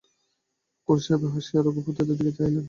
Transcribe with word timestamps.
খুড়াসাহেব 0.89 1.21
হাসিয়া 1.33 1.61
রঘুপতির 1.61 2.05
দিকে 2.09 2.31
চাহিলেন। 2.37 2.59